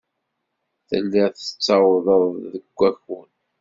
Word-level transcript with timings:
Telliḍ 0.89 1.31
tettawḍeḍ-d 1.33 2.41
deg 2.53 2.65
wakud. 2.77 3.31